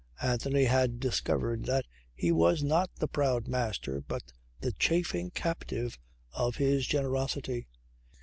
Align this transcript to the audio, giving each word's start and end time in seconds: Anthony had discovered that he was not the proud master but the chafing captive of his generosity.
Anthony 0.23 0.63
had 0.63 0.99
discovered 0.99 1.65
that 1.65 1.85
he 2.15 2.31
was 2.31 2.63
not 2.63 2.89
the 2.95 3.07
proud 3.07 3.47
master 3.47 4.01
but 4.07 4.23
the 4.59 4.71
chafing 4.71 5.29
captive 5.29 5.99
of 6.33 6.55
his 6.55 6.87
generosity. 6.87 7.67